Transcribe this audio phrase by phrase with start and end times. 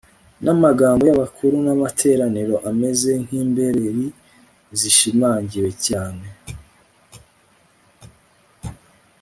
[0.43, 4.05] n'amagambo y'abakuru b'amateraniro ameze nk'imbereri
[4.79, 6.25] zishimangiwe cyane